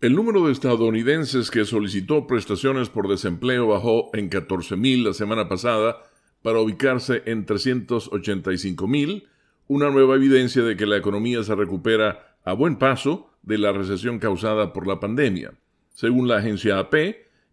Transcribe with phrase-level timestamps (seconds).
[0.00, 5.96] El número de estadounidenses que solicitó prestaciones por desempleo bajó en 14.000 la semana pasada
[6.40, 9.24] para ubicarse en 385.000,
[9.66, 14.20] una nueva evidencia de que la economía se recupera a buen paso de la recesión
[14.20, 15.54] causada por la pandemia.
[15.94, 16.94] Según la agencia AP,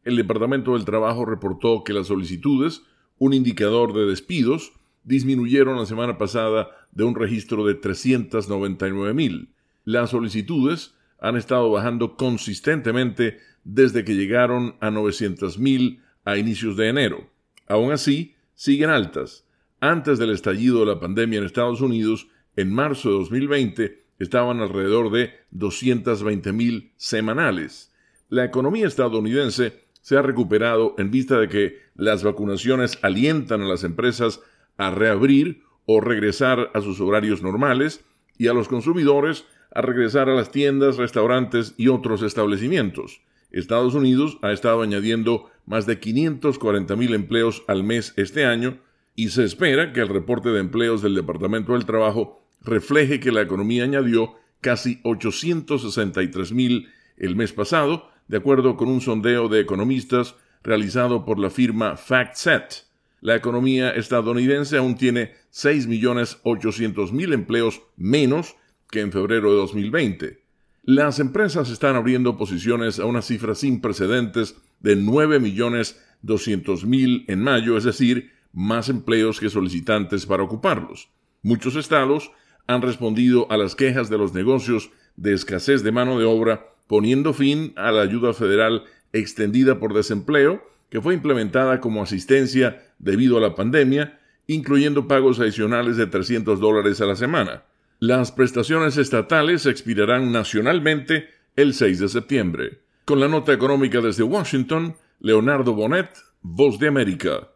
[0.04, 2.84] el Departamento del Trabajo reportó que las solicitudes,
[3.18, 4.71] un indicador de despidos,
[5.04, 9.48] disminuyeron la semana pasada de un registro de 399.000.
[9.84, 17.30] Las solicitudes han estado bajando consistentemente desde que llegaron a 900.000 a inicios de enero.
[17.67, 19.45] Aún así, siguen altas.
[19.80, 25.12] Antes del estallido de la pandemia en Estados Unidos, en marzo de 2020, estaban alrededor
[25.12, 27.91] de 220.000 semanales.
[28.29, 33.84] La economía estadounidense se ha recuperado en vista de que las vacunaciones alientan a las
[33.84, 34.40] empresas
[34.77, 38.05] a reabrir o regresar a sus horarios normales
[38.38, 43.21] y a los consumidores a regresar a las tiendas, restaurantes y otros establecimientos.
[43.52, 48.79] Estados Unidos ha estado añadiendo más de 540 mil empleos al mes este año
[49.15, 53.41] y se espera que el reporte de empleos del Departamento del Trabajo refleje que la
[53.41, 60.35] economía añadió casi 863 mil el mes pasado, de acuerdo con un sondeo de economistas
[60.63, 62.85] realizado por la firma FactSet.
[63.21, 68.56] La economía estadounidense aún tiene 6.800.000 empleos menos
[68.90, 70.41] que en febrero de 2020.
[70.84, 77.84] Las empresas están abriendo posiciones a una cifra sin precedentes de 9.200.000 en mayo, es
[77.84, 81.09] decir, más empleos que solicitantes para ocuparlos.
[81.41, 82.31] Muchos estados
[82.68, 87.34] han respondido a las quejas de los negocios de escasez de mano de obra, poniendo
[87.34, 93.41] fin a la ayuda federal extendida por desempleo, que fue implementada como asistencia debido a
[93.41, 97.63] la pandemia, incluyendo pagos adicionales de 300 dólares a la semana.
[98.07, 102.81] Las prestaciones estatales expirarán nacionalmente el 6 de septiembre.
[103.03, 106.11] Con la nota económica desde Washington, Leonardo Bonet,
[106.44, 107.50] Voz de América.